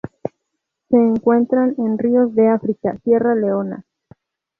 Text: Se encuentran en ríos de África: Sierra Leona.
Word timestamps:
Se 0.89 0.97
encuentran 0.97 1.75
en 1.77 1.99
ríos 1.99 2.33
de 2.33 2.47
África: 2.49 2.97
Sierra 3.03 3.35
Leona. 3.35 3.85